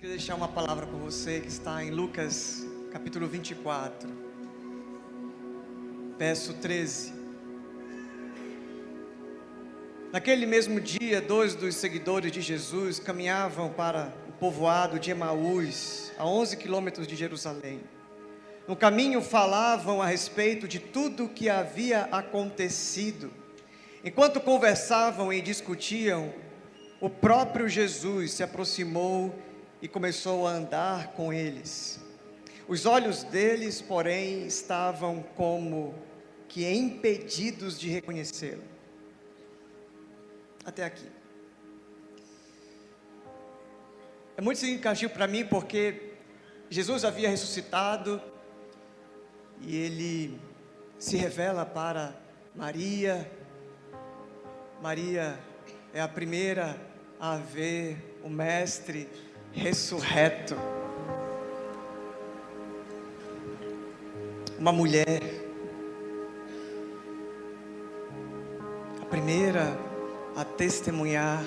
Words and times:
Queria 0.00 0.16
deixar 0.16 0.34
uma 0.34 0.48
palavra 0.48 0.86
com 0.86 0.96
você 0.96 1.40
que 1.40 1.48
está 1.48 1.84
em 1.84 1.90
Lucas 1.90 2.66
capítulo 2.90 3.26
24, 3.26 4.08
verso 6.18 6.54
13. 6.54 7.12
Naquele 10.10 10.46
mesmo 10.46 10.80
dia, 10.80 11.20
dois 11.20 11.54
dos 11.54 11.74
seguidores 11.74 12.32
de 12.32 12.40
Jesus 12.40 12.98
caminhavam 12.98 13.68
para 13.74 14.10
o 14.26 14.32
povoado 14.32 14.98
de 14.98 15.10
Emaús, 15.10 16.10
a 16.16 16.24
11 16.24 16.56
quilômetros 16.56 17.06
de 17.06 17.14
Jerusalém. 17.14 17.82
No 18.66 18.74
caminho 18.74 19.20
falavam 19.20 20.00
a 20.00 20.06
respeito 20.06 20.66
de 20.66 20.78
tudo 20.78 21.26
o 21.26 21.28
que 21.28 21.50
havia 21.50 22.04
acontecido. 22.04 23.30
Enquanto 24.02 24.40
conversavam 24.40 25.30
e 25.30 25.42
discutiam, 25.42 26.32
o 27.02 27.10
próprio 27.10 27.68
Jesus 27.68 28.32
se 28.32 28.42
aproximou 28.42 29.49
e 29.82 29.88
começou 29.88 30.46
a 30.46 30.52
andar 30.52 31.12
com 31.12 31.32
eles. 31.32 32.00
Os 32.68 32.86
olhos 32.86 33.24
deles, 33.24 33.80
porém, 33.80 34.46
estavam 34.46 35.22
como 35.34 35.94
que 36.48 36.68
impedidos 36.70 37.78
de 37.78 37.88
reconhecê-lo. 37.88 38.62
Até 40.64 40.84
aqui. 40.84 41.06
É 44.36 44.40
muito 44.40 44.58
significativo 44.58 45.12
para 45.12 45.26
mim 45.26 45.44
porque 45.44 46.12
Jesus 46.68 47.04
havia 47.04 47.28
ressuscitado 47.28 48.22
e 49.60 49.76
ele 49.76 50.40
se 50.98 51.16
revela 51.16 51.66
para 51.66 52.14
Maria. 52.54 53.30
Maria 54.80 55.38
é 55.92 56.00
a 56.00 56.08
primeira 56.08 56.80
a 57.18 57.36
ver 57.36 58.18
o 58.22 58.30
Mestre 58.30 59.08
ressurreto. 59.52 60.56
Uma 64.58 64.72
mulher, 64.72 65.22
a 69.00 69.04
primeira 69.06 69.78
a 70.36 70.44
testemunhar 70.44 71.44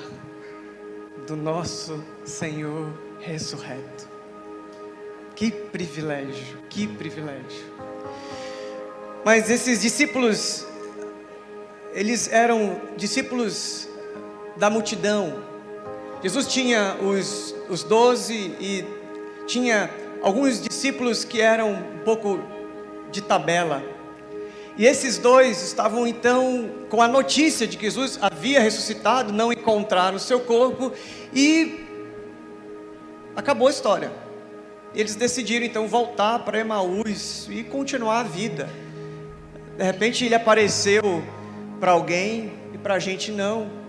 do 1.25 1.36
nosso 1.36 2.03
Senhor 2.25 2.92
ressurreto. 3.19 4.08
Que 5.36 5.49
privilégio, 5.52 6.58
que 6.70 6.88
privilégio. 6.88 7.73
Mas 9.25 9.49
esses 9.49 9.81
discípulos, 9.81 10.66
eles 11.94 12.31
eram 12.31 12.80
discípulos 12.97 13.88
da 14.58 14.70
multidão. 14.70 15.44
Jesus 16.22 16.47
tinha 16.47 16.95
os, 17.02 17.55
os 17.69 17.83
doze 17.83 18.56
e 18.59 18.86
tinha 19.45 19.89
alguns 20.22 20.61
discípulos 20.61 21.23
que 21.23 21.42
eram 21.42 21.72
um 21.73 22.00
pouco 22.03 22.39
de 23.11 23.22
tabela. 23.22 23.83
E 24.78 24.86
esses 24.86 25.17
dois 25.17 25.61
estavam 25.61 26.08
então 26.08 26.70
com 26.89 27.02
a 27.02 27.08
notícia 27.08 27.67
de 27.67 27.78
que 27.78 27.86
Jesus 27.86 28.17
havia 28.20 28.59
ressuscitado, 28.59 29.31
não 29.31 29.53
encontraram 29.53 30.17
o 30.17 30.20
seu 30.20 30.39
corpo 30.39 30.92
e 31.31 31.86
acabou 33.36 33.67
a 33.67 33.72
história. 33.72 34.11
Eles 34.95 35.16
decidiram 35.16 35.66
então 35.66 35.88
voltar 35.88 36.39
para 36.39 36.59
Emaús 36.59 37.48
e 37.50 37.64
continuar 37.64 38.22
a 38.22 38.23
vida. 38.23 38.70
De 39.77 39.83
repente 39.83 40.25
ele 40.25 40.36
apareceu 40.36 41.23
para 41.80 41.92
alguém 41.92 42.53
e 42.73 42.77
para 42.77 42.95
a 42.95 43.00
gente 43.00 43.31
não. 43.31 43.83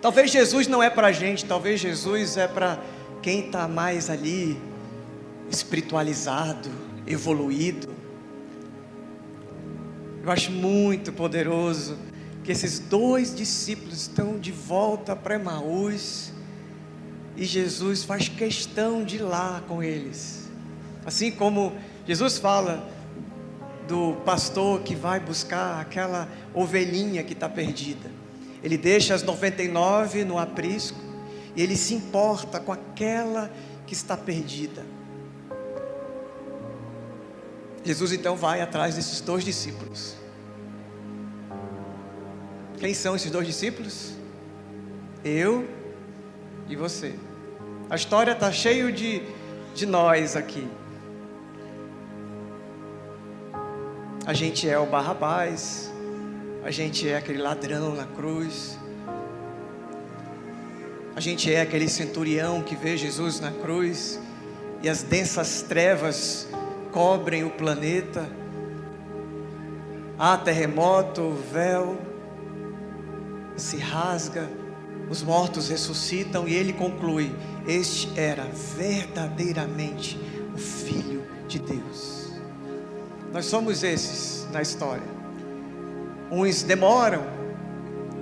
Talvez 0.00 0.30
Jesus 0.30 0.68
não 0.68 0.80
é 0.80 0.88
para 0.88 1.08
a 1.08 1.12
gente, 1.12 1.44
talvez 1.44 1.80
Jesus 1.80 2.36
é 2.36 2.46
para 2.46 2.78
quem 3.20 3.46
está 3.46 3.66
mais 3.66 4.08
ali 4.08 4.56
espiritualizado, 5.50 6.70
evoluído. 7.06 7.88
Eu 10.22 10.30
acho 10.30 10.52
muito 10.52 11.12
poderoso 11.12 11.96
que 12.44 12.52
esses 12.52 12.78
dois 12.78 13.34
discípulos 13.34 14.02
estão 14.02 14.38
de 14.38 14.52
volta 14.52 15.16
para 15.16 15.34
Emaús 15.34 16.32
e 17.36 17.44
Jesus 17.44 18.04
faz 18.04 18.28
questão 18.28 19.02
de 19.02 19.16
ir 19.16 19.22
lá 19.22 19.62
com 19.66 19.82
eles. 19.82 20.48
Assim 21.04 21.30
como 21.30 21.72
Jesus 22.06 22.38
fala 22.38 22.88
do 23.88 24.14
pastor 24.24 24.80
que 24.80 24.94
vai 24.94 25.18
buscar 25.18 25.80
aquela 25.80 26.28
ovelhinha 26.54 27.24
que 27.24 27.32
está 27.32 27.48
perdida. 27.48 28.17
Ele 28.62 28.76
deixa 28.76 29.14
as 29.14 29.22
99 29.22 30.24
no 30.24 30.38
aprisco 30.38 30.98
e 31.54 31.62
ele 31.62 31.76
se 31.76 31.94
importa 31.94 32.60
com 32.60 32.72
aquela 32.72 33.50
que 33.86 33.94
está 33.94 34.16
perdida. 34.16 34.84
Jesus 37.84 38.12
então 38.12 38.36
vai 38.36 38.60
atrás 38.60 38.96
desses 38.96 39.20
dois 39.20 39.44
discípulos. 39.44 40.16
Quem 42.78 42.94
são 42.94 43.16
esses 43.16 43.30
dois 43.30 43.46
discípulos? 43.46 44.12
Eu 45.24 45.68
e 46.68 46.76
você. 46.76 47.14
A 47.90 47.96
história 47.96 48.32
está 48.32 48.52
cheia 48.52 48.92
de, 48.92 49.22
de 49.74 49.86
nós 49.86 50.36
aqui. 50.36 50.68
A 54.26 54.34
gente 54.34 54.68
é 54.68 54.78
o 54.78 54.84
Barrabás, 54.84 55.90
a 56.68 56.70
gente 56.70 57.08
é 57.08 57.16
aquele 57.16 57.38
ladrão 57.38 57.94
na 57.94 58.04
cruz, 58.04 58.78
a 61.16 61.18
gente 61.18 61.50
é 61.50 61.62
aquele 61.62 61.88
centurião 61.88 62.62
que 62.62 62.76
vê 62.76 62.94
Jesus 62.94 63.40
na 63.40 63.50
cruz 63.50 64.20
e 64.82 64.88
as 64.90 65.02
densas 65.02 65.62
trevas 65.62 66.46
cobrem 66.92 67.42
o 67.42 67.48
planeta. 67.48 68.28
Há 70.18 70.36
terremoto, 70.36 71.22
o 71.22 71.34
véu 71.36 71.96
se 73.56 73.78
rasga, 73.78 74.46
os 75.08 75.22
mortos 75.22 75.70
ressuscitam 75.70 76.46
e 76.46 76.54
ele 76.54 76.74
conclui: 76.74 77.34
Este 77.66 78.12
era 78.14 78.44
verdadeiramente 78.76 80.20
o 80.54 80.58
Filho 80.58 81.24
de 81.48 81.60
Deus. 81.60 82.30
Nós 83.32 83.46
somos 83.46 83.82
esses 83.82 84.46
na 84.52 84.60
história. 84.60 85.17
Uns 86.30 86.62
demoram, 86.62 87.22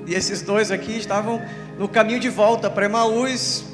e 0.06 0.14
esses 0.14 0.42
dois 0.42 0.70
aqui 0.70 0.96
estavam 0.96 1.42
no 1.78 1.88
caminho 1.88 2.20
de 2.20 2.28
volta 2.28 2.70
para 2.70 2.86
Emaús, 2.86 3.64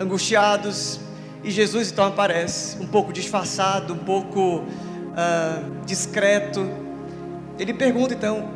angustiados, 0.00 1.00
e 1.44 1.50
Jesus 1.50 1.92
então 1.92 2.06
aparece, 2.06 2.76
um 2.80 2.86
pouco 2.86 3.12
disfarçado, 3.12 3.94
um 3.94 3.98
pouco 3.98 4.40
uh, 4.58 5.84
discreto. 5.84 6.68
Ele 7.58 7.72
pergunta 7.72 8.14
então: 8.14 8.48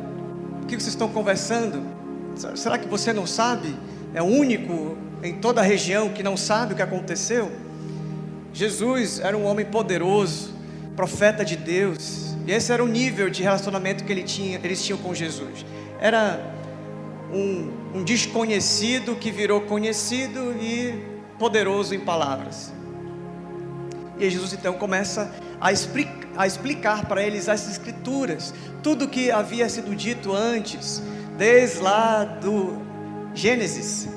o 0.61 0.65
que 0.65 0.75
vocês 0.75 0.87
estão 0.87 1.07
conversando? 1.07 1.83
Será 2.55 2.77
que 2.77 2.87
você 2.87 3.13
não 3.13 3.25
sabe? 3.25 3.75
É 4.13 4.21
o 4.21 4.25
único 4.25 4.97
em 5.23 5.35
toda 5.35 5.61
a 5.61 5.63
região 5.63 6.09
que 6.09 6.23
não 6.23 6.35
sabe 6.35 6.73
o 6.73 6.75
que 6.75 6.81
aconteceu? 6.81 7.51
Jesus 8.53 9.19
era 9.19 9.37
um 9.37 9.45
homem 9.45 9.65
poderoso, 9.65 10.53
profeta 10.95 11.45
de 11.45 11.55
Deus. 11.55 12.30
E 12.45 12.51
esse 12.51 12.71
era 12.71 12.83
o 12.83 12.87
nível 12.87 13.29
de 13.29 13.43
relacionamento 13.43 14.03
que 14.03 14.11
ele 14.11 14.23
tinha, 14.23 14.59
eles 14.63 14.83
tinham 14.83 14.97
com 14.97 15.13
Jesus. 15.13 15.65
Era 15.99 16.39
um, 17.31 17.71
um 17.95 18.03
desconhecido 18.03 19.15
que 19.15 19.31
virou 19.31 19.61
conhecido 19.61 20.53
e 20.59 21.03
poderoso 21.37 21.93
em 21.93 21.99
palavras. 21.99 22.73
E 24.19 24.29
Jesus 24.29 24.53
então 24.53 24.73
começa 24.73 25.33
a, 25.59 25.69
a 26.37 26.47
explicar 26.47 27.05
para 27.05 27.23
eles 27.23 27.49
as 27.49 27.69
escrituras, 27.69 28.53
tudo 28.83 29.07
que 29.07 29.31
havia 29.31 29.67
sido 29.69 29.95
dito 29.95 30.33
antes, 30.33 31.01
desde 31.37 31.79
lá 31.79 32.23
do 32.23 32.81
Gênesis, 33.33 34.07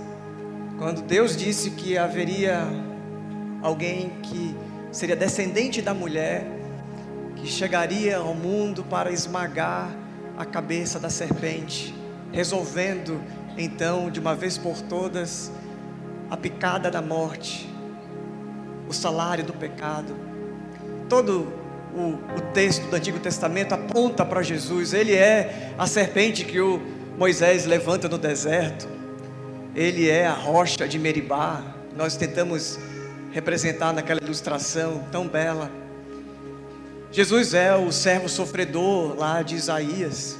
quando 0.78 1.02
Deus 1.02 1.36
disse 1.36 1.70
que 1.70 1.96
haveria 1.96 2.66
alguém 3.62 4.10
que 4.22 4.54
seria 4.90 5.16
descendente 5.16 5.80
da 5.80 5.94
mulher 5.94 6.63
chegaria 7.50 8.18
ao 8.18 8.34
mundo 8.34 8.84
para 8.84 9.12
esmagar 9.12 9.90
a 10.36 10.44
cabeça 10.44 10.98
da 10.98 11.10
serpente, 11.10 11.94
resolvendo 12.32 13.20
então 13.56 14.10
de 14.10 14.18
uma 14.18 14.34
vez 14.34 14.58
por 14.58 14.80
todas 14.82 15.50
a 16.30 16.36
picada 16.36 16.90
da 16.90 17.00
morte, 17.00 17.68
o 18.88 18.92
salário 18.92 19.44
do 19.44 19.52
pecado. 19.52 20.14
Todo 21.08 21.52
o, 21.94 22.18
o 22.36 22.40
texto 22.52 22.88
do 22.88 22.96
Antigo 22.96 23.20
Testamento 23.20 23.72
aponta 23.72 24.24
para 24.24 24.42
Jesus, 24.42 24.92
ele 24.92 25.14
é 25.14 25.72
a 25.78 25.86
serpente 25.86 26.44
que 26.44 26.60
o 26.60 26.80
Moisés 27.16 27.66
levanta 27.66 28.08
no 28.08 28.18
deserto, 28.18 28.88
ele 29.74 30.08
é 30.08 30.26
a 30.26 30.32
rocha 30.32 30.88
de 30.88 30.98
Meribá, 30.98 31.62
nós 31.96 32.16
tentamos 32.16 32.78
representar 33.32 33.92
naquela 33.92 34.20
ilustração 34.20 35.04
tão 35.10 35.28
bela. 35.28 35.83
Jesus 37.14 37.54
é 37.54 37.72
o 37.76 37.92
servo 37.92 38.28
sofredor 38.28 39.16
lá 39.16 39.40
de 39.40 39.54
Isaías, 39.54 40.36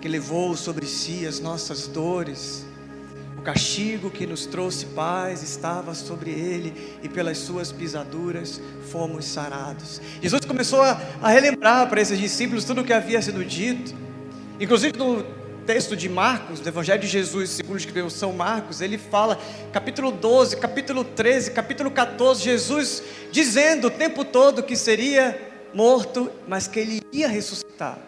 que 0.00 0.08
levou 0.08 0.56
sobre 0.56 0.86
si 0.86 1.26
as 1.26 1.38
nossas 1.38 1.86
dores. 1.86 2.64
O 3.36 3.42
castigo 3.42 4.10
que 4.10 4.26
nos 4.26 4.46
trouxe 4.46 4.86
paz 4.86 5.42
estava 5.42 5.94
sobre 5.94 6.30
ele, 6.30 6.96
e 7.02 7.10
pelas 7.10 7.36
suas 7.36 7.70
pisaduras 7.70 8.58
fomos 8.90 9.26
sarados. 9.26 10.00
Jesus 10.22 10.46
começou 10.46 10.80
a, 10.80 10.98
a 11.20 11.28
relembrar 11.28 11.86
para 11.90 12.00
esses 12.00 12.18
discípulos 12.18 12.64
tudo 12.64 12.80
o 12.80 12.84
que 12.84 12.94
havia 12.94 13.20
sido 13.20 13.44
dito, 13.44 13.94
inclusive 14.58 14.96
no 14.96 15.22
texto 15.66 15.94
de 15.94 16.08
Marcos, 16.08 16.60
do 16.60 16.68
Evangelho 16.70 17.02
de 17.02 17.06
Jesus, 17.06 17.50
segundo 17.50 17.76
escreveu 17.76 18.08
São 18.08 18.32
Marcos, 18.32 18.80
ele 18.80 18.96
fala, 18.96 19.38
capítulo 19.74 20.10
12, 20.10 20.56
capítulo 20.56 21.04
13, 21.04 21.50
capítulo 21.50 21.90
14, 21.90 22.42
Jesus 22.42 23.02
dizendo 23.30 23.88
o 23.88 23.90
tempo 23.90 24.24
todo 24.24 24.62
que 24.62 24.74
seria 24.74 25.47
morto, 25.74 26.30
mas 26.46 26.66
que 26.66 26.78
ele 26.78 27.02
ia 27.12 27.28
ressuscitar. 27.28 27.98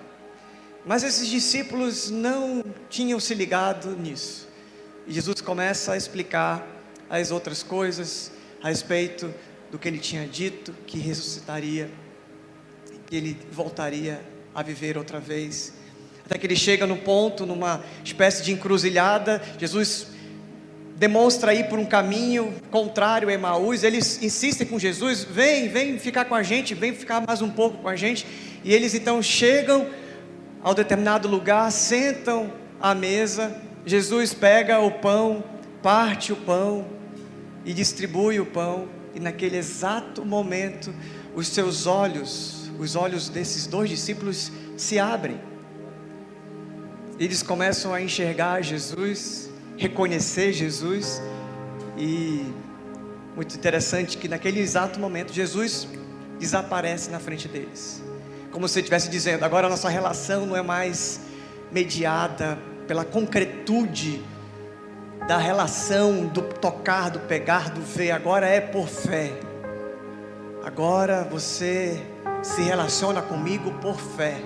Mas 0.85 1.03
esses 1.03 1.29
discípulos 1.29 2.11
não 2.11 2.65
tinham 2.89 3.21
se 3.21 3.35
ligado 3.35 3.91
nisso. 3.97 4.49
E 5.07 5.13
Jesus 5.13 5.41
começa 5.41 5.93
a 5.93 5.97
explicar 5.97 6.67
as 7.09 7.31
outras 7.31 7.63
coisas 7.63 8.31
a 8.63 8.69
respeito 8.69 9.33
do 9.71 9.79
que 9.79 9.89
ele 9.89 9.99
tinha 9.99 10.27
dito, 10.27 10.73
que 10.87 10.99
ressuscitaria, 10.99 11.91
que 13.07 13.17
ele 13.17 13.37
voltaria 13.51 14.21
a 14.55 14.63
viver 14.63 14.97
outra 14.97 15.21
vez. 15.21 15.73
Até 16.25 16.39
que 16.39 16.47
ele 16.47 16.57
chega 16.57 16.87
no 16.87 16.97
ponto, 16.97 17.45
numa 17.45 17.83
espécie 18.05 18.43
de 18.43 18.53
encruzilhada, 18.53 19.43
Jesus 19.59 20.07
demonstra 21.01 21.55
ir 21.55 21.67
por 21.67 21.79
um 21.79 21.87
caminho 21.87 22.53
contrário 22.71 23.31
a 23.31 23.33
Emaús, 23.33 23.83
eles 23.83 24.23
insistem 24.23 24.67
com 24.67 24.79
Jesus, 24.79 25.25
vem, 25.25 25.67
vem 25.67 25.99
ficar 25.99 26.27
com 26.27 26.35
a 26.35 26.43
gente, 26.43 26.75
vem 26.75 26.95
ficar 26.95 27.25
mais 27.27 27.41
um 27.41 27.49
pouco 27.49 27.79
com 27.79 27.89
a 27.89 27.97
gente, 27.97 28.27
e 28.63 28.75
eles 28.75 28.93
então 28.93 29.23
chegam 29.23 29.89
ao 30.63 30.75
determinado 30.75 31.27
lugar, 31.27 31.73
sentam 31.73 32.53
à 32.79 32.95
mesa, 32.95 33.57
Jesus 33.87 34.35
pega 34.35 34.79
o 34.79 34.91
pão, 34.91 35.43
parte 35.83 36.35
o 36.35 36.37
pão 36.37 36.87
e 37.65 37.73
distribui 37.73 38.39
o 38.39 38.45
pão, 38.45 38.87
e 39.15 39.21
naquele 39.21 39.57
exato 39.57 40.23
momento, 40.23 40.95
os 41.35 41.49
seus 41.49 41.87
olhos, 41.87 42.71
os 42.79 42.95
olhos 42.95 43.31
desses 43.31 43.67
dois 43.67 43.89
discípulos 43.89 44.53
se 44.77 44.99
abrem. 44.99 45.41
Eles 47.19 47.43
começam 47.43 47.95
a 47.95 48.03
enxergar 48.03 48.61
Jesus, 48.61 49.50
reconhecer 49.81 50.53
Jesus, 50.53 51.21
e 51.99 52.47
muito 53.35 53.57
interessante 53.57 54.17
que 54.17 54.29
naquele 54.29 54.61
exato 54.61 55.01
momento 55.01 55.33
Jesus 55.33 55.89
desaparece 56.39 57.11
na 57.11 57.19
frente 57.19 57.49
deles 57.49 58.03
como 58.51 58.69
se 58.69 58.79
estivesse 58.79 59.09
dizendo: 59.09 59.45
agora 59.45 59.67
a 59.67 59.71
nossa 59.71 59.89
relação 59.89 60.47
não 60.47 60.57
é 60.57 60.63
mais 60.63 61.21
mediada 61.71 62.59
pela 62.87 63.05
concretude 63.05 64.23
da 65.27 65.39
relação, 65.39 66.27
do 66.27 66.43
tocar, 66.43 67.11
do 67.11 67.21
pegar, 67.21 67.71
do 67.71 67.81
ver, 67.83 68.11
agora 68.11 68.47
é 68.47 68.61
por 68.61 68.89
fé. 68.89 69.33
Agora 70.65 71.25
você 71.31 72.03
se 72.43 72.63
relaciona 72.63 73.23
comigo 73.23 73.73
por 73.81 73.99
fé. 73.99 74.43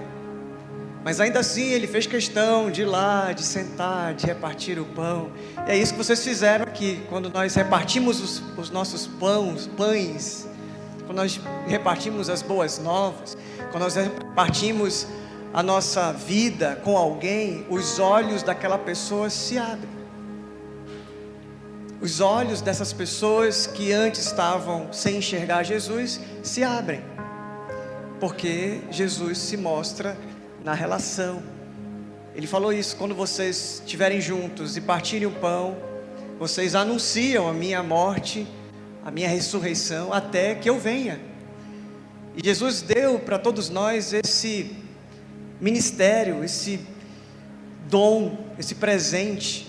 Mas 1.05 1.21
ainda 1.21 1.41
assim 1.41 1.67
ele 1.67 1.87
fez 1.87 2.07
questão 2.07 2.71
de 2.71 2.83
ir 2.83 2.87
lá, 2.87 3.33
de 3.33 3.43
sentar, 3.43 4.15
de 4.15 4.27
repartir 4.27 4.79
o 4.79 4.87
pão. 4.87 5.31
E 5.69 5.73
é 5.73 5.77
isso 5.77 5.93
que 5.93 5.99
vocês 5.99 6.25
fizeram 6.25 6.65
aqui, 6.65 7.05
quando 7.11 7.29
nós 7.31 7.55
repartimos 7.55 8.21
os, 8.21 8.43
os 8.59 8.71
nossos 8.71 9.07
pães, 9.07 9.67
pães 9.77 10.49
quando 11.05 11.19
nós 11.19 11.41
repartimos 11.67 12.29
as 12.31 12.43
boas 12.43 12.79
novas, 12.79 13.37
quando 13.71 13.83
nós 13.83 13.95
repartimos 13.95 15.07
a 15.53 15.63
nossa 15.63 16.13
vida 16.13 16.81
com 16.83 16.97
alguém, 16.97 17.67
os 17.69 17.99
olhos 17.99 18.43
daquela 18.43 18.79
pessoa 18.79 19.31
se 19.31 19.59
abrem. 19.59 19.93
Os 22.01 22.21
olhos 22.21 22.61
dessas 22.61 22.93
pessoas 22.93 23.67
que 23.67 23.93
antes 23.93 24.27
estavam 24.27 24.93
sem 24.93 25.19
enxergar 25.19 25.63
Jesus 25.63 26.21
se 26.43 26.63
abrem, 26.63 27.03
porque 28.19 28.81
Jesus 28.91 29.39
se 29.39 29.57
mostra 29.57 30.17
na 30.65 30.75
relação. 30.75 31.41
Ele 32.35 32.49
falou 32.49 32.73
isso: 32.73 32.97
quando 32.97 33.15
vocês 33.15 33.83
estiverem 33.85 34.21
juntos 34.21 34.77
e 34.77 34.81
partirem 34.81 35.29
o 35.29 35.33
pão, 35.33 35.77
vocês 36.41 36.75
anunciam 36.75 37.47
a 37.49 37.53
minha 37.53 37.83
morte 37.83 38.45
a 39.05 39.11
minha 39.11 39.29
ressurreição 39.29 40.13
até 40.13 40.55
que 40.55 40.69
eu 40.69 40.79
venha. 40.79 41.21
E 42.35 42.43
Jesus 42.43 42.81
deu 42.81 43.19
para 43.19 43.39
todos 43.39 43.69
nós 43.69 44.15
esse 44.15 44.75
ministério, 45.61 46.43
esse 46.43 46.81
dom, 47.89 48.39
esse 48.59 48.77
presente 48.77 49.69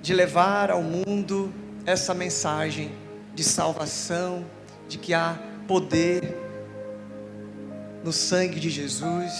de 0.00 0.14
levar 0.14 0.70
ao 0.70 0.80
mundo 0.80 1.52
essa 1.84 2.14
mensagem 2.14 2.92
de 3.34 3.42
salvação, 3.42 4.46
de 4.88 4.96
que 4.96 5.12
há 5.12 5.36
poder 5.66 6.38
no 8.04 8.12
sangue 8.12 8.60
de 8.60 8.70
Jesus, 8.70 9.32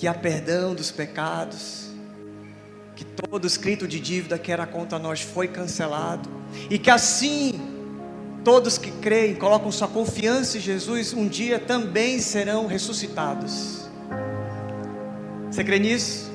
que 0.00 0.08
há 0.08 0.14
perdão 0.14 0.74
dos 0.74 0.90
pecados, 0.90 1.90
que 2.96 3.04
todo 3.04 3.46
escrito 3.46 3.86
de 3.86 4.00
dívida 4.00 4.38
que 4.38 4.50
era 4.50 4.66
contra 4.66 4.98
nós 4.98 5.20
foi 5.20 5.46
cancelado, 5.46 6.28
e 6.68 6.78
que 6.78 6.90
assim 6.90 7.70
Todos 8.42 8.78
que 8.78 8.90
creem, 8.90 9.34
colocam 9.34 9.70
sua 9.70 9.86
confiança 9.86 10.56
em 10.56 10.60
Jesus, 10.60 11.12
um 11.12 11.28
dia 11.28 11.58
também 11.58 12.18
serão 12.18 12.66
ressuscitados. 12.66 13.86
Você 15.50 15.62
crê 15.62 15.78
nisso? 15.78 16.30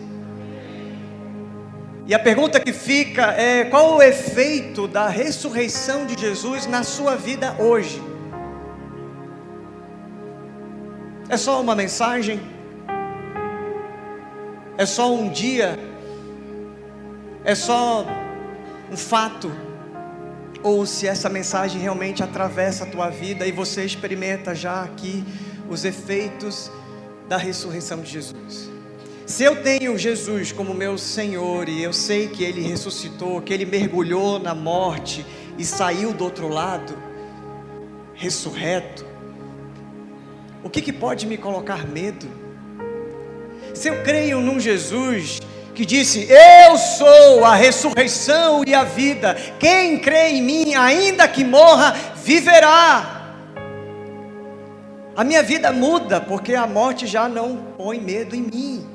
E 2.06 2.14
a 2.14 2.20
pergunta 2.20 2.60
que 2.60 2.72
fica 2.72 3.32
é: 3.32 3.66
qual 3.66 3.96
o 3.96 4.04
efeito 4.04 4.88
da 4.88 5.10
ressurreição 5.10 6.06
de 6.06 6.20
Jesus 6.20 6.68
na 6.68 6.84
sua 6.84 7.16
vida 7.16 7.56
hoje? 7.58 8.00
É 11.28 11.38
só 11.38 11.60
uma 11.60 11.76
mensagem? 11.76 12.55
É 14.77 14.86
só 14.86 15.13
um 15.13 15.30
dia? 15.30 15.80
É 17.44 17.56
só 17.56 18.06
um 18.92 18.98
fato? 18.98 19.51
ou 20.66 20.83
se 20.83 21.07
essa 21.07 21.30
mensagem 21.30 21.80
realmente 21.80 22.24
atravessa 22.24 22.86
a 22.86 22.88
tua 22.88 23.07
vida 23.07 23.45
e 23.45 23.51
você 23.51 23.86
experimenta 23.86 24.56
já 24.56 24.81
aqui 24.81 25.24
os 25.69 25.86
efeitos 25.86 26.72
da 27.30 27.38
ressurreição 27.38 28.01
de 28.01 28.10
Jesus. 28.10 28.72
Se 29.27 29.44
eu 29.44 29.62
tenho 29.62 29.95
Jesus 29.95 30.51
como 30.51 30.74
meu 30.74 30.98
Senhor 30.98 31.69
e 31.69 31.83
eu 31.83 31.94
sei 31.94 32.30
que 32.30 32.44
Ele 32.44 32.62
ressuscitou, 32.62 33.44
que 33.44 33.54
Ele 33.54 33.63
mergulhou 33.63 34.39
na 34.39 34.56
morte 34.56 35.24
e 35.56 35.63
saiu 35.63 36.12
do 36.12 36.24
outro 36.24 36.48
lado, 36.48 36.98
ressurreto, 38.16 39.05
o 40.63 40.70
que, 40.70 40.82
que 40.82 40.91
pode 40.91 41.27
me 41.27 41.38
colocar 41.38 41.88
medo? 41.88 42.27
Se 43.75 43.89
eu 43.89 44.01
creio 44.03 44.39
num 44.39 44.60
Jesus 44.60 45.39
que 45.75 45.86
disse: 45.86 46.27
Eu 46.29 46.77
sou 46.77 47.44
a 47.44 47.53
ressurreição 47.53 48.63
e 48.65 48.74
a 48.74 48.86
vida. 48.86 49.36
Quem 49.60 50.00
crê 50.00 50.29
em 50.29 50.41
mim, 50.41 50.74
ainda 50.74 51.27
que 51.27 51.44
morra, 51.44 51.94
viverá. 52.24 53.34
A 55.15 55.24
minha 55.24 55.44
vida 55.44 55.72
muda 55.72 56.20
porque 56.20 56.55
a 56.55 56.65
morte 56.65 57.05
já 57.05 57.27
não 57.27 57.58
põe 57.77 58.00
medo 58.00 58.36
em 58.36 58.41
mim. 58.41 58.86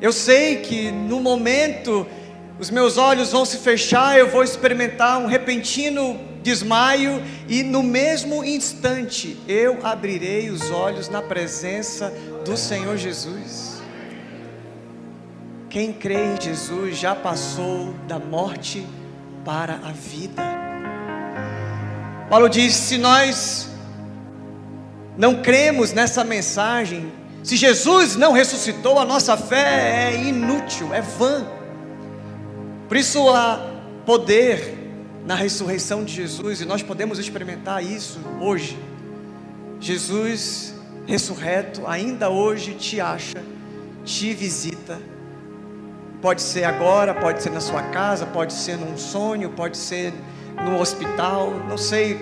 Eu 0.00 0.12
sei 0.12 0.56
que 0.56 0.90
no 0.90 1.18
momento 1.20 2.06
os 2.58 2.70
meus 2.70 2.98
olhos 2.98 3.32
vão 3.32 3.44
se 3.44 3.58
fechar, 3.58 4.18
eu 4.18 4.28
vou 4.28 4.44
experimentar 4.44 5.18
um 5.18 5.26
repentino 5.26 6.20
desmaio 6.42 7.22
e 7.48 7.62
no 7.62 7.82
mesmo 7.82 8.44
instante 8.44 9.38
eu 9.48 9.78
abrirei 9.82 10.50
os 10.50 10.70
olhos 10.70 11.08
na 11.08 11.22
presença 11.22 12.12
do 12.44 12.56
Senhor 12.56 12.96
Jesus. 12.96 13.82
Quem 15.70 15.92
crê 15.92 16.34
em 16.34 16.40
Jesus 16.40 16.96
já 16.96 17.14
passou 17.14 17.94
da 18.06 18.18
morte 18.18 18.86
para 19.44 19.74
a 19.82 19.90
vida. 19.90 20.42
Paulo 22.28 22.48
diz: 22.48 22.74
se 22.74 22.98
nós 22.98 23.68
não 25.16 25.42
cremos 25.42 25.92
nessa 25.92 26.22
mensagem, 26.22 27.12
se 27.42 27.56
Jesus 27.56 28.16
não 28.16 28.32
ressuscitou, 28.32 28.98
a 28.98 29.04
nossa 29.04 29.36
fé 29.36 30.12
é 30.12 30.22
inútil, 30.22 30.94
é 30.94 31.00
vã. 31.00 31.46
Por 32.88 32.96
isso 32.96 33.28
há 33.30 33.74
poder 34.04 34.78
na 35.26 35.34
ressurreição 35.34 36.04
de 36.04 36.12
Jesus 36.12 36.60
e 36.60 36.64
nós 36.64 36.82
podemos 36.82 37.18
experimentar 37.18 37.82
isso 37.82 38.20
hoje. 38.40 38.78
Jesus 39.80 40.73
ressurreto 41.06 41.86
ainda 41.86 42.30
hoje 42.30 42.74
te 42.74 43.00
acha, 43.00 43.42
te 44.04 44.32
visita 44.34 44.98
Pode 46.24 46.40
ser 46.40 46.64
agora, 46.64 47.12
pode 47.12 47.42
ser 47.42 47.50
na 47.50 47.60
sua 47.60 47.82
casa, 47.82 48.24
pode 48.24 48.54
ser 48.54 48.78
num 48.78 48.96
sonho, 48.96 49.50
pode 49.50 49.76
ser 49.76 50.10
no 50.64 50.80
hospital, 50.80 51.50
não 51.68 51.76
sei 51.76 52.18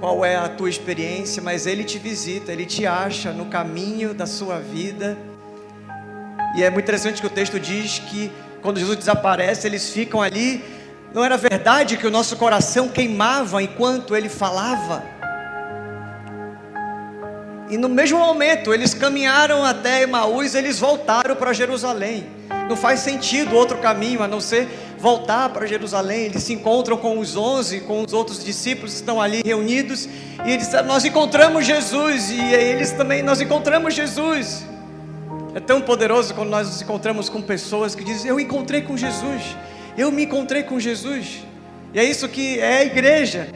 qual 0.00 0.22
é 0.22 0.36
a 0.36 0.50
tua 0.50 0.68
experiência, 0.68 1.42
mas 1.42 1.64
Ele 1.64 1.82
te 1.82 1.98
visita, 1.98 2.52
Ele 2.52 2.66
te 2.66 2.86
acha 2.86 3.32
no 3.32 3.46
caminho 3.46 4.12
da 4.12 4.26
sua 4.26 4.58
vida. 4.58 5.16
E 6.54 6.62
é 6.62 6.68
muito 6.68 6.84
interessante 6.84 7.22
que 7.22 7.26
o 7.26 7.30
texto 7.30 7.58
diz 7.58 8.00
que 8.00 8.30
quando 8.60 8.78
Jesus 8.78 8.98
desaparece, 8.98 9.66
eles 9.66 9.88
ficam 9.88 10.20
ali. 10.20 10.62
Não 11.14 11.24
era 11.24 11.38
verdade 11.38 11.96
que 11.96 12.06
o 12.06 12.10
nosso 12.10 12.36
coração 12.36 12.86
queimava 12.86 13.62
enquanto 13.62 14.14
ele 14.14 14.28
falava? 14.28 15.02
E 17.72 17.78
no 17.78 17.88
mesmo 17.88 18.18
momento, 18.18 18.74
eles 18.74 18.92
caminharam 18.92 19.64
até 19.64 20.02
Emaús, 20.02 20.54
eles 20.54 20.78
voltaram 20.78 21.34
para 21.34 21.54
Jerusalém. 21.54 22.26
Não 22.68 22.76
faz 22.76 23.00
sentido 23.00 23.56
outro 23.56 23.78
caminho 23.78 24.22
a 24.22 24.28
não 24.28 24.42
ser 24.42 24.68
voltar 24.98 25.48
para 25.48 25.64
Jerusalém. 25.64 26.26
Eles 26.26 26.42
se 26.42 26.52
encontram 26.52 26.98
com 26.98 27.18
os 27.18 27.34
onze, 27.34 27.80
com 27.80 28.02
os 28.02 28.12
outros 28.12 28.44
discípulos 28.44 28.92
que 28.92 28.98
estão 28.98 29.22
ali 29.22 29.40
reunidos, 29.42 30.06
e 30.44 30.50
eles 30.50 30.66
disseram: 30.66 30.86
Nós 30.86 31.06
encontramos 31.06 31.64
Jesus, 31.64 32.28
e 32.28 32.42
eles 32.42 32.92
também, 32.92 33.22
nós 33.22 33.40
encontramos 33.40 33.94
Jesus. 33.94 34.66
É 35.54 35.60
tão 35.60 35.80
poderoso 35.80 36.34
quando 36.34 36.50
nós 36.50 36.68
nos 36.68 36.82
encontramos 36.82 37.30
com 37.30 37.40
pessoas 37.40 37.94
que 37.94 38.04
dizem: 38.04 38.28
Eu 38.28 38.38
encontrei 38.38 38.82
com 38.82 38.98
Jesus, 38.98 39.56
eu 39.96 40.12
me 40.12 40.24
encontrei 40.24 40.62
com 40.62 40.78
Jesus. 40.78 41.42
E 41.94 41.98
é 41.98 42.04
isso 42.04 42.28
que 42.28 42.60
é 42.60 42.80
a 42.80 42.84
igreja. 42.84 43.48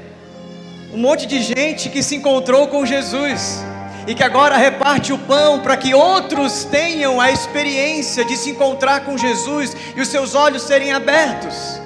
Um 0.90 0.96
monte 0.96 1.26
de 1.26 1.42
gente 1.42 1.90
que 1.90 2.02
se 2.02 2.16
encontrou 2.16 2.66
com 2.68 2.86
Jesus 2.86 3.62
e 4.06 4.14
que 4.14 4.22
agora 4.22 4.56
reparte 4.56 5.12
o 5.12 5.18
pão 5.18 5.60
para 5.60 5.76
que 5.76 5.92
outros 5.92 6.64
tenham 6.64 7.20
a 7.20 7.30
experiência 7.30 8.24
de 8.24 8.36
se 8.36 8.50
encontrar 8.50 9.04
com 9.04 9.18
Jesus 9.18 9.76
e 9.96 10.00
os 10.00 10.08
seus 10.08 10.34
olhos 10.34 10.62
serem 10.62 10.92
abertos. 10.92 11.80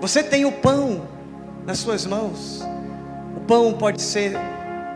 Você 0.00 0.22
tem 0.22 0.46
o 0.46 0.52
pão 0.52 1.06
nas 1.66 1.78
suas 1.78 2.06
mãos. 2.06 2.62
O 3.36 3.40
pão 3.40 3.74
pode 3.74 4.00
ser 4.00 4.32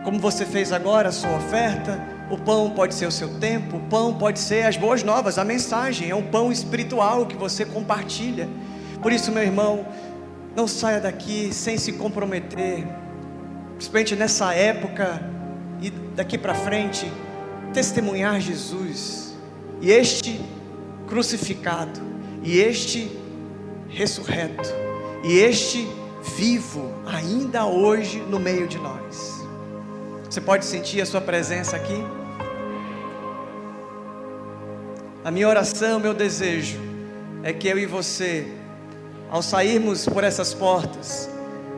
como 0.03 0.19
você 0.19 0.45
fez 0.45 0.71
agora, 0.71 1.09
a 1.09 1.11
sua 1.11 1.35
oferta. 1.35 1.99
O 2.29 2.37
pão 2.37 2.71
pode 2.71 2.95
ser 2.95 3.05
o 3.05 3.11
seu 3.11 3.39
tempo. 3.39 3.77
O 3.77 3.81
pão 3.81 4.13
pode 4.13 4.39
ser 4.39 4.65
as 4.65 4.75
boas 4.77 5.03
novas, 5.03 5.37
a 5.37 5.43
mensagem. 5.43 6.09
É 6.09 6.15
um 6.15 6.23
pão 6.23 6.51
espiritual 6.51 7.27
que 7.27 7.35
você 7.35 7.65
compartilha. 7.65 8.49
Por 9.01 9.11
isso, 9.11 9.31
meu 9.31 9.43
irmão, 9.43 9.85
não 10.55 10.67
saia 10.67 10.99
daqui 10.99 11.53
sem 11.53 11.77
se 11.77 11.93
comprometer, 11.93 12.87
principalmente 13.75 14.15
nessa 14.15 14.53
época 14.53 15.34
e 15.81 15.89
daqui 15.89 16.37
para 16.37 16.53
frente 16.53 17.11
testemunhar 17.73 18.39
Jesus 18.39 19.35
e 19.81 19.91
este 19.91 20.39
crucificado 21.07 21.99
e 22.43 22.59
este 22.59 23.11
ressurreto 23.89 24.69
e 25.23 25.37
este 25.39 25.87
vivo 26.37 26.93
ainda 27.05 27.65
hoje 27.65 28.19
no 28.19 28.39
meio 28.39 28.67
de 28.67 28.77
nós. 28.77 29.43
Você 30.29 30.41
pode 30.41 30.65
sentir 30.65 31.01
a 31.01 31.05
sua 31.05 31.21
presença 31.21 31.75
aqui? 31.75 32.03
A 35.23 35.31
minha 35.31 35.47
oração, 35.47 35.99
meu 35.99 36.13
desejo 36.13 36.77
é 37.41 37.51
que 37.51 37.67
eu 37.67 37.79
e 37.79 37.85
você, 37.85 38.47
ao 39.29 39.41
sairmos 39.41 40.05
por 40.05 40.23
essas 40.23 40.53
portas, 40.53 41.29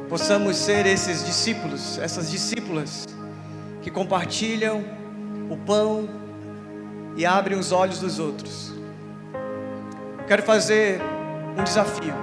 possamos 0.09 0.57
ser 0.57 0.85
esses 0.85 1.25
discípulos, 1.25 1.97
essas 1.99 2.29
discípulas 2.29 3.06
que 3.88 3.91
compartilham 3.91 4.84
o 5.50 5.56
pão 5.56 6.10
e 7.15 7.25
abrem 7.25 7.58
os 7.58 7.72
olhos 7.72 8.00
dos 8.00 8.20
outros. 8.20 8.74
Quero 10.27 10.44
fazer 10.44 11.00
um 11.58 11.63
desafio. 11.63 12.13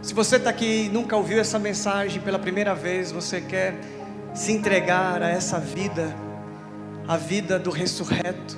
Se 0.00 0.14
você 0.14 0.36
está 0.36 0.50
aqui 0.50 0.84
e 0.84 0.88
nunca 0.88 1.16
ouviu 1.16 1.40
essa 1.40 1.58
mensagem 1.58 2.22
pela 2.22 2.38
primeira 2.38 2.72
vez, 2.72 3.10
você 3.10 3.40
quer 3.40 3.74
se 4.32 4.52
entregar 4.52 5.24
a 5.24 5.28
essa 5.28 5.58
vida, 5.58 6.14
a 7.08 7.16
vida 7.16 7.58
do 7.58 7.70
ressurreto, 7.70 8.56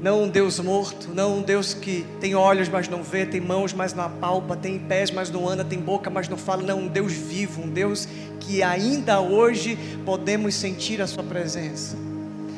não 0.00 0.22
um 0.22 0.28
Deus 0.28 0.58
morto, 0.58 1.10
não 1.14 1.38
um 1.38 1.42
Deus 1.42 1.74
que 1.74 2.06
tem 2.20 2.34
olhos, 2.34 2.68
mas 2.68 2.88
não 2.88 3.02
vê, 3.02 3.26
tem 3.26 3.40
mãos, 3.40 3.74
mas 3.74 3.92
não 3.92 4.04
apalpa, 4.04 4.56
tem 4.56 4.78
pés, 4.78 5.10
mas 5.10 5.30
não 5.30 5.46
anda, 5.46 5.62
tem 5.62 5.78
boca, 5.78 6.08
mas 6.08 6.28
não 6.28 6.38
fala. 6.38 6.62
Não, 6.62 6.80
um 6.80 6.88
Deus 6.88 7.12
vivo, 7.12 7.62
um 7.62 7.68
Deus 7.68 8.08
que 8.40 8.62
ainda 8.62 9.20
hoje 9.20 9.78
podemos 10.04 10.54
sentir 10.54 11.02
a 11.02 11.06
Sua 11.06 11.22
presença. 11.22 11.96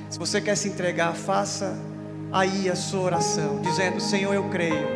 Se 0.09 0.19
você 0.19 0.41
quer 0.41 0.57
se 0.57 0.69
entregar, 0.69 1.15
faça 1.15 1.77
aí 2.31 2.69
a 2.69 2.77
sua 2.77 3.01
oração, 3.01 3.61
dizendo: 3.61 4.01
Senhor, 4.01 4.33
eu 4.35 4.49
creio. 4.51 4.87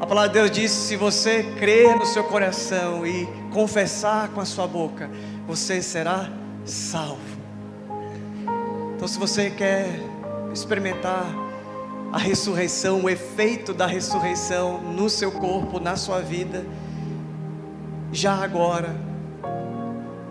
A 0.00 0.06
palavra 0.06 0.28
de 0.28 0.34
Deus 0.34 0.50
diz: 0.50 0.70
se 0.70 0.96
você 0.96 1.42
crer 1.58 1.96
no 1.96 2.04
seu 2.04 2.24
coração 2.24 3.06
e 3.06 3.26
confessar 3.52 4.28
com 4.28 4.40
a 4.40 4.44
sua 4.44 4.66
boca, 4.66 5.08
você 5.46 5.80
será 5.80 6.28
salvo. 6.64 7.38
Então, 8.96 9.06
se 9.06 9.18
você 9.18 9.48
quer 9.48 10.00
experimentar 10.52 11.26
a 12.12 12.18
ressurreição, 12.18 13.02
o 13.02 13.10
efeito 13.10 13.74
da 13.74 13.86
ressurreição 13.86 14.80
no 14.80 15.10
seu 15.10 15.30
corpo, 15.30 15.78
na 15.78 15.96
sua 15.96 16.20
vida, 16.20 16.64
já 18.12 18.34
agora, 18.34 18.96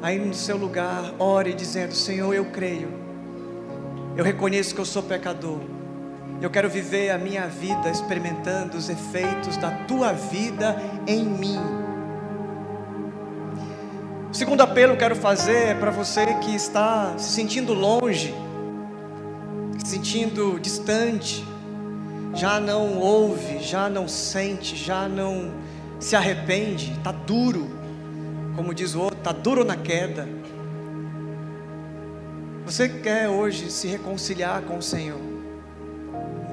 aí 0.01 0.17
no 0.17 0.33
seu 0.33 0.57
lugar, 0.57 1.13
ore 1.19 1.53
dizendo: 1.53 1.93
Senhor, 1.93 2.33
eu 2.33 2.45
creio, 2.45 2.89
eu 4.15 4.23
reconheço 4.23 4.73
que 4.73 4.81
eu 4.81 4.85
sou 4.85 5.03
pecador, 5.03 5.59
eu 6.41 6.49
quero 6.49 6.69
viver 6.69 7.11
a 7.11 7.17
minha 7.17 7.47
vida 7.47 7.89
experimentando 7.89 8.77
os 8.77 8.89
efeitos 8.89 9.57
da 9.57 9.71
tua 9.85 10.13
vida 10.13 10.81
em 11.05 11.23
mim. 11.23 11.59
O 14.29 14.33
segundo 14.33 14.61
apelo 14.61 14.89
que 14.89 14.95
eu 14.97 15.09
quero 15.09 15.15
fazer 15.15 15.69
é 15.69 15.73
para 15.73 15.89
você 15.89 16.25
que 16.41 16.53
está 16.53 17.17
se 17.17 17.31
sentindo 17.31 17.73
longe, 17.73 18.35
sentindo 20.07 20.57
distante, 20.57 21.45
já 22.33 22.61
não 22.61 22.97
ouve, 22.97 23.59
já 23.59 23.89
não 23.89 24.07
sente, 24.07 24.73
já 24.73 25.05
não 25.05 25.51
se 25.99 26.15
arrepende, 26.15 26.93
está 26.93 27.11
duro, 27.11 27.67
como 28.55 28.73
diz 28.73 28.95
o 28.95 29.01
outro, 29.01 29.17
está 29.17 29.33
duro 29.33 29.65
na 29.65 29.75
queda. 29.75 30.25
Você 32.65 32.87
quer 32.87 33.27
hoje 33.27 33.69
se 33.69 33.89
reconciliar 33.89 34.61
com 34.61 34.77
o 34.77 34.81
Senhor? 34.81 35.19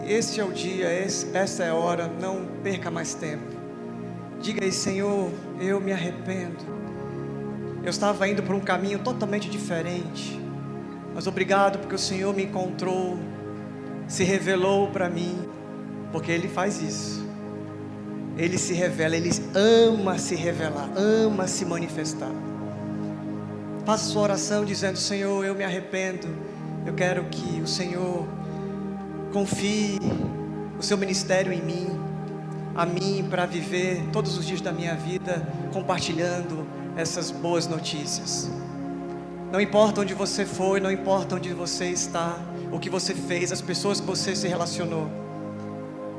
Esse 0.04 0.40
é 0.40 0.44
o 0.44 0.50
dia, 0.50 0.92
esse, 0.92 1.28
essa 1.32 1.62
é 1.62 1.70
a 1.70 1.74
hora, 1.74 2.08
não 2.08 2.44
perca 2.64 2.90
mais 2.90 3.14
tempo. 3.14 3.54
Diga 4.42 4.64
aí, 4.64 4.72
Senhor, 4.72 5.30
eu 5.60 5.80
me 5.80 5.92
arrependo. 5.92 6.58
Eu 7.84 7.90
estava 7.90 8.26
indo 8.26 8.42
por 8.42 8.56
um 8.56 8.60
caminho 8.60 8.98
totalmente 8.98 9.48
diferente. 9.48 10.40
Mas 11.14 11.28
obrigado 11.28 11.78
porque 11.78 11.94
o 11.94 11.98
Senhor 11.98 12.34
me 12.34 12.42
encontrou, 12.42 13.16
se 14.06 14.24
revelou 14.24 14.88
para 14.88 15.08
mim, 15.08 15.38
porque 16.12 16.30
Ele 16.30 16.48
faz 16.48 16.80
isso. 16.80 17.24
Ele 18.36 18.58
se 18.58 18.74
revela, 18.74 19.16
Ele 19.16 19.30
ama 19.54 20.18
se 20.18 20.34
revelar, 20.34 20.90
ama 20.96 21.46
se 21.46 21.64
manifestar. 21.64 22.32
Faça 23.84 24.10
sua 24.10 24.22
oração 24.22 24.64
dizendo: 24.64 24.98
Senhor, 24.98 25.44
eu 25.44 25.54
me 25.54 25.64
arrependo. 25.64 26.28
Eu 26.86 26.94
quero 26.94 27.24
que 27.24 27.60
o 27.60 27.66
Senhor 27.66 28.26
confie 29.32 29.98
o 30.78 30.82
seu 30.82 30.98
ministério 30.98 31.52
em 31.52 31.62
mim, 31.62 32.00
a 32.74 32.84
mim, 32.84 33.26
para 33.28 33.46
viver 33.46 34.02
todos 34.12 34.36
os 34.36 34.46
dias 34.46 34.60
da 34.60 34.72
minha 34.72 34.94
vida 34.94 35.46
compartilhando 35.72 36.66
essas 36.96 37.30
boas 37.30 37.66
notícias. 37.66 38.50
Não 39.50 39.60
importa 39.60 40.00
onde 40.00 40.14
você 40.14 40.44
foi, 40.44 40.80
não 40.80 40.90
importa 40.90 41.36
onde 41.36 41.52
você 41.52 41.86
está, 41.86 42.38
o 42.74 42.80
que 42.80 42.90
você 42.90 43.14
fez, 43.14 43.52
as 43.52 43.60
pessoas 43.60 44.00
que 44.00 44.06
você 44.06 44.34
se 44.34 44.48
relacionou. 44.48 45.08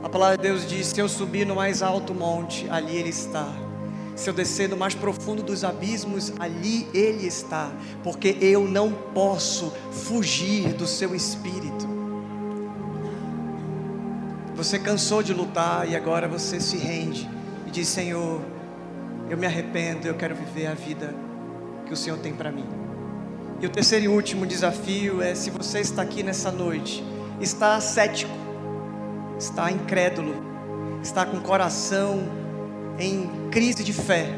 A 0.01 0.07
palavra 0.07 0.37
de 0.37 0.43
Deus 0.43 0.65
diz: 0.65 0.87
se 0.87 1.01
eu 1.01 1.09
subir 1.09 1.45
no 1.45 1.55
mais 1.55 1.81
alto 1.81 2.13
monte, 2.13 2.65
ali 2.69 2.95
Ele 2.95 3.09
está. 3.09 3.53
Se 4.15 4.29
eu 4.29 4.33
descer 4.33 4.69
no 4.69 4.77
mais 4.77 4.95
profundo 4.95 5.43
dos 5.43 5.65
abismos, 5.65 6.31
ali 6.39 6.87
Ele 6.93 7.27
está, 7.27 7.69
porque 8.01 8.37
eu 8.39 8.65
não 8.65 8.89
posso 9.13 9.73
fugir 9.91 10.71
do 10.73 10.87
Seu 10.87 11.13
Espírito. 11.13 11.93
Você 14.55 14.79
cansou 14.79 15.21
de 15.21 15.33
lutar 15.33 15.89
e 15.89 15.97
agora 15.97 16.25
você 16.25 16.61
se 16.61 16.77
rende 16.77 17.29
e 17.67 17.69
diz: 17.69 17.89
Senhor, 17.89 18.39
eu 19.29 19.37
me 19.37 19.45
arrependo, 19.45 20.07
eu 20.07 20.15
quero 20.15 20.33
viver 20.33 20.67
a 20.67 20.73
vida 20.73 21.13
que 21.85 21.91
o 21.91 21.97
Senhor 21.97 22.17
tem 22.19 22.33
para 22.33 22.49
mim. 22.49 22.65
E 23.61 23.65
o 23.65 23.69
terceiro 23.69 24.05
e 24.05 24.07
último 24.07 24.45
desafio 24.45 25.21
é: 25.21 25.33
se 25.33 25.49
você 25.49 25.79
está 25.79 26.01
aqui 26.01 26.23
nessa 26.23 26.51
noite, 26.51 27.03
está 27.39 27.79
cético, 27.79 28.31
está 29.39 29.71
incrédulo, 29.71 30.35
está 31.01 31.25
com 31.25 31.37
o 31.37 31.41
coração 31.41 32.23
em 32.99 33.49
crise 33.49 33.83
de 33.83 33.93
fé, 33.93 34.29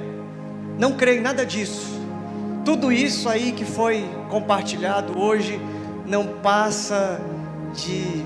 não 0.77 0.95
crê 0.95 1.17
em 1.17 1.21
nada 1.21 1.45
disso, 1.45 1.97
tudo 2.63 2.91
isso 2.91 3.29
aí 3.29 3.51
que 3.51 3.65
foi 3.65 4.05
compartilhado 4.29 5.17
hoje 5.17 5.59
não 6.05 6.27
passa 6.41 7.19
de 7.73 8.25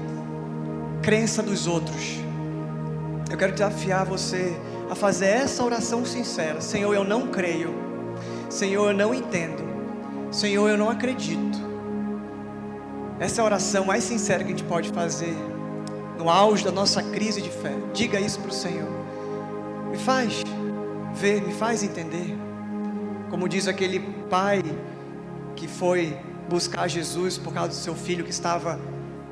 crença 1.01 1.41
dos 1.41 1.67
outros. 1.67 2.19
Eu 3.29 3.37
quero 3.37 3.53
desafiar 3.53 4.05
você 4.05 4.53
a 4.89 4.95
fazer 4.95 5.27
essa 5.27 5.63
oração 5.63 6.05
sincera: 6.05 6.59
Senhor, 6.59 6.93
eu 6.93 7.03
não 7.03 7.27
creio, 7.27 7.73
Senhor, 8.49 8.89
eu 8.89 8.97
não 8.97 9.13
entendo. 9.13 9.63
Senhor, 10.31 10.69
eu 10.69 10.77
não 10.77 10.89
acredito. 10.89 11.59
Essa 13.19 13.41
é 13.41 13.43
a 13.43 13.45
oração 13.45 13.85
mais 13.85 14.03
sincera 14.03 14.43
que 14.43 14.53
a 14.53 14.55
gente 14.55 14.63
pode 14.63 14.89
fazer 14.89 15.35
no 16.17 16.29
auge 16.29 16.63
da 16.63 16.71
nossa 16.71 17.03
crise 17.03 17.41
de 17.41 17.49
fé. 17.49 17.73
Diga 17.93 18.19
isso 18.19 18.39
para 18.39 18.49
o 18.49 18.53
Senhor. 18.53 18.89
Me 19.91 19.97
faz 19.97 20.41
ver, 21.13 21.41
me 21.41 21.53
faz 21.53 21.83
entender. 21.83 22.35
Como 23.29 23.49
diz 23.49 23.67
aquele 23.67 23.99
pai 24.29 24.63
que 25.55 25.67
foi 25.67 26.17
buscar 26.49 26.87
Jesus 26.87 27.37
por 27.37 27.53
causa 27.53 27.69
do 27.69 27.75
seu 27.75 27.95
filho 27.95 28.23
que 28.23 28.31
estava 28.31 28.79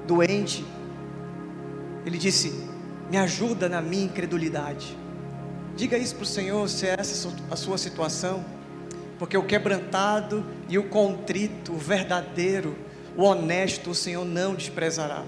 doente. 0.05 0.65
Ele 2.05 2.17
disse: 2.17 2.67
Me 3.09 3.17
ajuda 3.17 3.69
na 3.69 3.81
minha 3.81 4.03
incredulidade. 4.03 4.97
Diga 5.75 5.97
isso 5.97 6.15
para 6.15 6.23
o 6.23 6.27
Senhor 6.27 6.67
se 6.67 6.85
é 6.87 6.95
essa 6.99 7.29
a 7.49 7.55
sua 7.55 7.77
situação, 7.77 8.43
porque 9.19 9.37
o 9.37 9.43
quebrantado 9.43 10.45
e 10.69 10.79
o 10.79 10.83
contrito, 10.85 11.73
o 11.73 11.77
verdadeiro, 11.77 12.75
o 13.17 13.23
honesto, 13.23 13.91
o 13.91 13.95
Senhor 13.95 14.23
não 14.23 14.55
desprezará. 14.55 15.25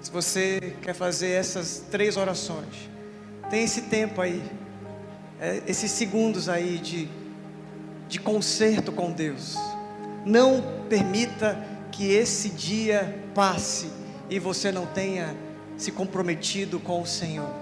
Se 0.00 0.10
você 0.10 0.74
quer 0.80 0.94
fazer 0.94 1.32
essas 1.32 1.84
três 1.90 2.16
orações, 2.16 2.90
tem 3.50 3.62
esse 3.62 3.82
tempo 3.82 4.20
aí, 4.22 4.42
é, 5.38 5.62
esses 5.66 5.90
segundos 5.90 6.48
aí 6.48 6.78
de, 6.78 7.06
de 8.08 8.18
conserto 8.18 8.90
com 8.90 9.12
Deus. 9.12 9.56
Não 10.24 10.64
permita 10.88 11.62
que 11.92 12.12
esse 12.12 12.48
dia 12.48 13.22
passe 13.34 13.90
e 14.30 14.38
você 14.38 14.72
não 14.72 14.86
tenha 14.86 15.36
se 15.76 15.92
comprometido 15.92 16.80
com 16.80 17.02
o 17.02 17.06
Senhor. 17.06 17.61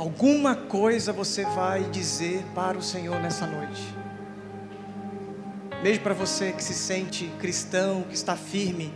Alguma 0.00 0.54
coisa 0.56 1.12
você 1.12 1.44
vai 1.44 1.84
dizer 1.90 2.42
para 2.54 2.78
o 2.78 2.82
Senhor 2.82 3.20
nessa 3.20 3.46
noite. 3.46 3.86
Mesmo 5.82 6.02
para 6.02 6.14
você 6.14 6.52
que 6.52 6.64
se 6.64 6.72
sente 6.72 7.26
cristão, 7.38 8.04
que 8.04 8.14
está 8.14 8.34
firme, 8.34 8.94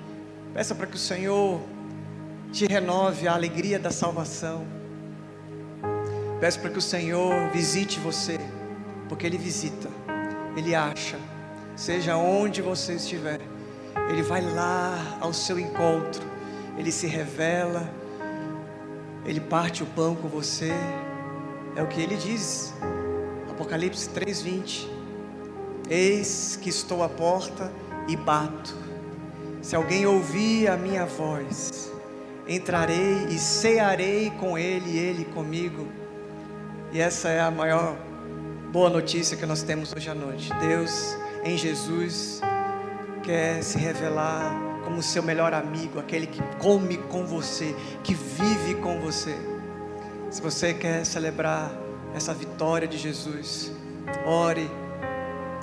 peça 0.54 0.74
para 0.74 0.86
que 0.86 0.96
o 0.96 0.98
Senhor 0.98 1.60
te 2.50 2.64
renove 2.64 3.28
a 3.28 3.34
alegria 3.34 3.78
da 3.78 3.90
salvação. 3.90 4.64
Peça 6.40 6.58
para 6.58 6.70
que 6.70 6.78
o 6.78 6.80
Senhor 6.80 7.50
visite 7.50 8.00
você, 8.00 8.40
porque 9.06 9.26
Ele 9.26 9.36
visita, 9.36 9.90
Ele 10.56 10.74
acha, 10.74 11.18
seja 11.76 12.16
onde 12.16 12.62
você 12.62 12.94
estiver, 12.94 13.42
Ele 14.08 14.22
vai 14.22 14.40
lá 14.40 15.18
ao 15.20 15.34
seu 15.34 15.60
encontro, 15.60 16.24
Ele 16.78 16.90
se 16.90 17.06
revela 17.06 17.92
ele 19.24 19.40
parte 19.40 19.82
o 19.82 19.86
pão 19.86 20.14
com 20.14 20.28
você. 20.28 20.72
É 21.76 21.82
o 21.82 21.86
que 21.86 22.00
ele 22.00 22.16
diz. 22.16 22.74
Apocalipse 23.50 24.08
3:20. 24.10 24.88
Eis 25.88 26.58
que 26.60 26.68
estou 26.68 27.02
à 27.02 27.08
porta 27.08 27.70
e 28.08 28.16
bato. 28.16 28.74
Se 29.60 29.74
alguém 29.74 30.06
ouvir 30.06 30.68
a 30.68 30.76
minha 30.76 31.06
voz, 31.06 31.90
entrarei 32.46 33.26
e 33.30 33.38
cearei 33.38 34.30
com 34.38 34.58
ele 34.58 34.90
e 34.90 34.98
ele 34.98 35.24
comigo. 35.26 35.86
E 36.92 37.00
essa 37.00 37.28
é 37.28 37.40
a 37.40 37.50
maior 37.50 37.96
boa 38.70 38.90
notícia 38.90 39.36
que 39.36 39.46
nós 39.46 39.62
temos 39.62 39.92
hoje 39.94 40.10
à 40.10 40.14
noite. 40.14 40.52
Deus 40.60 41.16
em 41.44 41.56
Jesus 41.56 42.40
quer 43.22 43.62
se 43.62 43.78
revelar 43.78 44.73
como 44.84 45.02
seu 45.02 45.22
melhor 45.22 45.54
amigo, 45.54 45.98
aquele 45.98 46.26
que 46.26 46.40
come 46.58 46.98
com 46.98 47.26
você, 47.26 47.74
que 48.02 48.14
vive 48.14 48.76
com 48.76 49.00
você. 49.00 49.36
Se 50.30 50.42
você 50.42 50.74
quer 50.74 51.04
celebrar 51.04 51.70
essa 52.14 52.34
vitória 52.34 52.86
de 52.86 52.98
Jesus, 52.98 53.72
ore, 54.24 54.70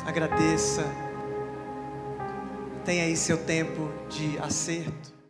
agradeça, 0.06 0.84
tenha 2.84 3.04
aí 3.04 3.16
seu 3.16 3.38
tempo 3.38 3.90
de 4.10 4.38
acerto. 4.40 5.21